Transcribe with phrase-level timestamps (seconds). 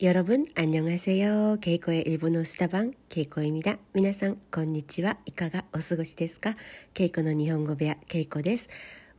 [0.00, 1.58] 여러분 안녕하세요.
[1.60, 3.78] 케이코의 일본어 스타방 케이코입니다.
[3.94, 5.18] 皆さん こんにちは.
[5.26, 6.56] いかがお過ごしですか?
[6.94, 8.68] 케이코의 일본어 部屋 케이코です.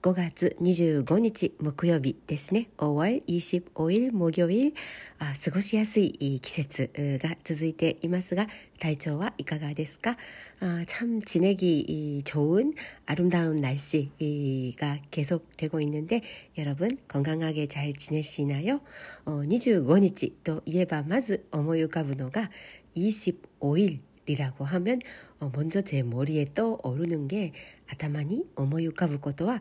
[0.04, 2.70] 5月25日木曜日ですね。
[2.78, 4.74] 5월25일木曜日
[5.18, 8.48] あ過ごしやすい季節が続いていますが
[8.80, 10.16] 体調はいかがですか
[10.62, 12.76] 아 참 지내기 좋은
[13.08, 16.22] 아름다운 날씨가 계속되고 있는데
[16.58, 18.80] 여러분 건강하게 잘 지내시나요?
[19.26, 22.50] 어, 25日 또いえばまず思い浮かぶのが
[22.96, 25.00] 25일 이라고 하면
[25.40, 27.52] 어, 먼저 제 머리에 떠오르는 게
[27.92, 29.60] 아타마니 思い浮かぶことは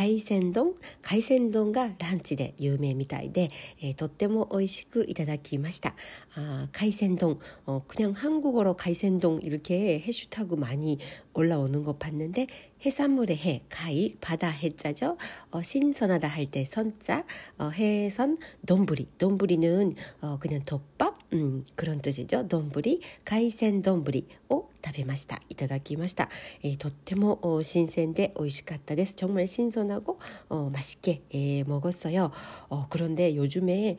[0.00, 3.50] 이센동, 가이센동가 란치で 有名みたいで、
[3.82, 5.94] えー、とっても美味しくいただきました。
[6.34, 10.98] 아, 가이센동, 어, 그냥 한국어로 가이센동 이렇게 해슈타그 많이
[11.34, 12.46] 올라오는 거 봤는데
[12.84, 15.16] 해산물의 해, 가이, 바다 해자죠.
[15.50, 17.24] 어, 신선하다 할 때 선자,
[17.58, 19.08] 어, 해선, 돈부리.
[19.18, 22.46] 돈부리는 어, 그냥 덮밥 음, 그런 뜻이죠.
[22.48, 24.28] 돈부리, 가이센 돈부리.
[24.48, 26.28] 오, 食べましたいただきました
[26.62, 30.18] えーとっても新鮮で美味しかったです 정말 신선하고
[30.48, 32.30] 어, 맛있게 예, 먹었어요
[32.68, 33.98] 어, 그런데 요즘에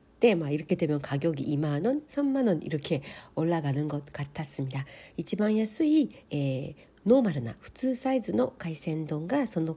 [0.20, 3.02] 때막 이렇게 되면 가격이 2만 원, 3만 원 이렇게
[3.34, 4.84] 올라가는 것 같았습니다.
[5.16, 6.10] 이치방 야수이
[7.04, 9.76] 노멀나 普通サイズの海鮮丼がその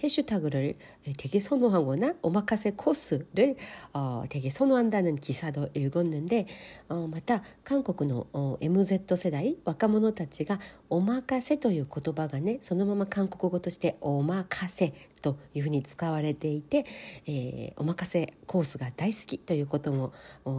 [0.00, 0.76] 해시태그를
[1.18, 3.56] 되게 선호하거나 오마카세 코스를
[3.92, 6.46] 어, 되게 선호한다는 기사도 읽었는데
[6.88, 16.86] 어, 맞다 한국의 어, MZ 세대 若者たちが 오마카세 という言葉がねそのまま 한국어 として 오마카세 というふうに使われていて、
[17.26, 20.12] えー、お任せコースが大好きということも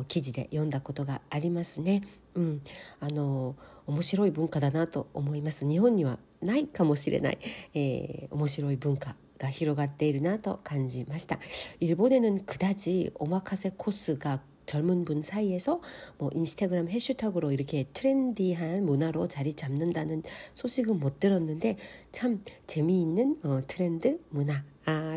[0.10, 2.02] 記事で読んだことがありますね。
[2.34, 2.62] うん、
[3.00, 3.56] あの
[3.88, 7.40] 面白い文化だなと思います日本には ないかもしれない、
[7.74, 11.40] えー、面白い文化が広がっているなと感じました
[11.80, 15.82] 일본에는그다지오마카세코스가 젊은 분 사이에서
[16.18, 21.78] 뭐 인스타그램 해시태그로 이렇게 트렌디한 문화로 자리 잡는다는 소식은 못 들었는데
[22.12, 24.64] 참 재미있는 어, 트렌드 문화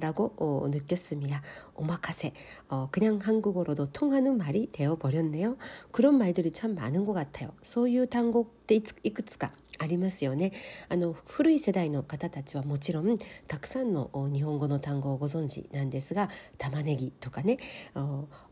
[0.01, 1.43] 라고 어, 느꼈습니다.
[1.75, 2.33] 오마카세
[2.69, 5.57] 어, 그냥 한국어로도 통하는 말이 되어버렸네요.
[5.91, 7.53] 그런 말들이 참 많은 것 같아요.
[7.63, 10.52] 소유 단곡 때 이쿠츠가 ありますよね。
[10.90, 13.18] あの古い世代の方たちはもちろん
[13.48, 17.58] たくさんの日本語の単語をご存知なんですが玉ねぎとかね「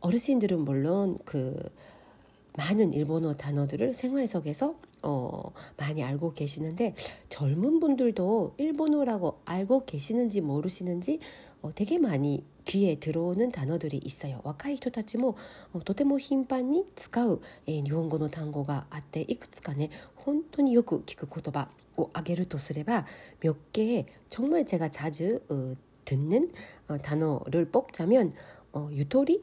[0.01, 1.71] オルシンドルンボロンク
[2.56, 6.94] 많은 일본어 단어들을 생활 속에서 어, 많이 알고 계시는데
[7.28, 11.20] 젊은 분들도 일본어라고 알고 계시는지 모르시는지
[11.62, 14.40] 어, 되게 많이 귀에 들어오는 단어들이 있어요.
[14.42, 15.36] 若い人たちも
[15.72, 23.06] 어, とても頻繁に使う、えー、日本語の単語があっていくつかね本当によく聞く言葉を挙げるとすれば
[23.40, 25.74] 몇 개 정말 제가 자주 어,
[26.04, 26.50] 듣는
[26.88, 28.32] 어, 단어를 뽑자면
[28.72, 29.42] 어, 유토리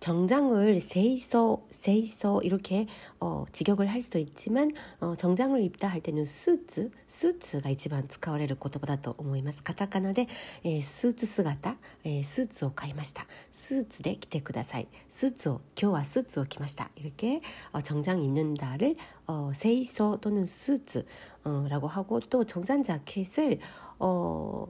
[0.01, 2.86] 정장을 세이소 세이소 이렇게
[3.20, 10.27] 어, 직역을 할 수도 있지만 어, 정장을 입다 할 때는 수츠 수츠가 이지만 使われる言葉だと思います 카타카나데
[10.63, 17.41] 에, 수츠 스가타 에, 수츠를 買いました 수츠에 着てください 수츠 今日は 수츠를 着ました 이렇게
[17.72, 21.08] 어, 정장 입는다를 어, 세이소 또는 수츠라고
[21.44, 23.60] 어, 하고 또 정장 자켓을
[24.00, 24.67] 어,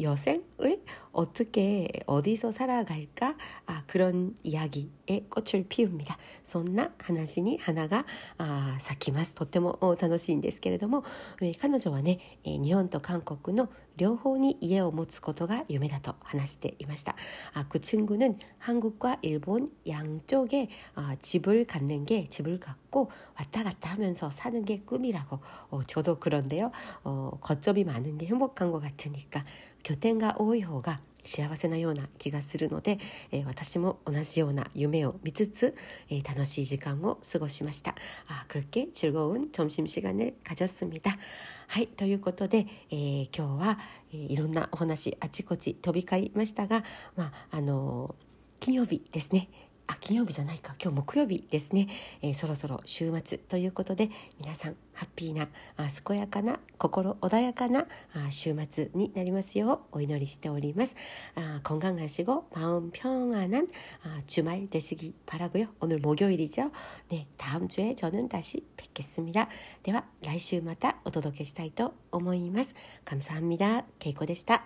[0.00, 6.18] 여생을 어떻게 어디서 살아갈까 아, 그런 이야기에 꽃을 피웁니다.
[6.44, 8.04] そんな話に花が
[8.38, 11.04] 아, 咲きますとっても楽しいんですけれども
[11.60, 17.16] 彼女はね日本と韓国の両方に家を持つことが夢だと話していました
[17.54, 24.64] 아, 그 친구는 한국과 일본 양쪽에 아, 집을 갖는 게 집을 갖고 왔다 갔다 하면서 사는
[24.64, 25.40] 게 꿈이라고
[25.70, 26.70] 어, 저도 그런데요
[27.04, 29.44] 어, 거점이 많은 게 행복한 것 같으니까
[29.82, 32.98] 拠点が多い方が幸せなような気がするので、
[33.32, 35.74] えー、私も同じような夢を見つつ、
[36.08, 37.94] えー、楽しい時間を過ごしました。
[38.28, 41.18] あ그렇게즐거운점심시간을가졌습니다
[41.68, 43.78] はい、ということで、えー、今日は、
[44.12, 46.84] えー、いろんなお話あちこち飛び交いましたが、
[47.16, 48.14] まあ、あの
[48.60, 49.48] 金曜日ですね
[49.90, 51.86] あ金曜日じゃないか今日木曜日ですね、
[52.20, 60.96] えー、そろそろ週末ということで皆さんハッピーなあ健やかな心穏やかな아週末になりますようお祈りしております.
[61.36, 63.68] 아 건강하시고 마음 평안한
[64.02, 65.68] 아 주말 되시기 바라고요.
[65.78, 66.72] 오늘 목요일이죠.
[67.10, 69.48] 네, 다음 주에 저는 다시 뵙겠습니다.
[69.84, 72.74] では来週またお届けしたいと思います.
[73.04, 73.84] 감사합니다.
[74.00, 74.64] 케이코でした.